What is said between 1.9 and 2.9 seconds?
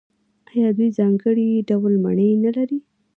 مڼې نلري؟